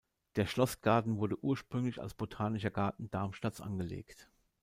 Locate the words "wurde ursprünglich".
1.19-2.01